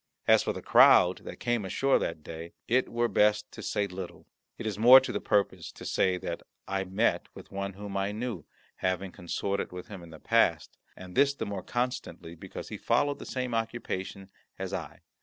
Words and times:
As 0.27 0.41
for 0.41 0.51
the 0.51 0.63
crowd 0.63 1.19
that 1.25 1.35
came 1.39 1.63
ashore 1.63 1.99
that 1.99 2.23
day, 2.23 2.53
it 2.67 2.89
were 2.89 3.07
best 3.07 3.51
to 3.51 3.61
say 3.61 3.85
little. 3.85 4.25
It 4.57 4.65
is 4.65 4.79
more 4.79 4.99
to 4.99 5.11
the 5.11 5.21
purpose 5.21 5.71
to 5.73 5.85
say 5.85 6.17
that 6.17 6.41
I 6.67 6.85
met 6.85 7.27
with 7.35 7.51
one 7.51 7.73
whom 7.73 7.95
I 7.95 8.11
knew, 8.11 8.43
having 8.77 9.11
consorted 9.11 9.71
with 9.71 9.89
him 9.89 10.01
in 10.01 10.09
time 10.09 10.21
past, 10.21 10.75
and 10.97 11.13
this 11.15 11.35
the 11.35 11.45
more 11.45 11.61
constantly 11.61 12.33
because 12.33 12.69
he 12.69 12.77
followed 12.77 13.19
the 13.19 13.27
same 13.27 13.53
occupation 13.53 14.31
as 14.57 14.73
I. 14.73 15.01